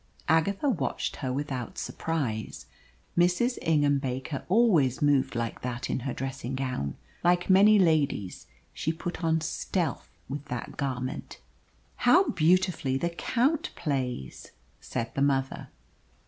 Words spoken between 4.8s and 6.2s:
moved like that in her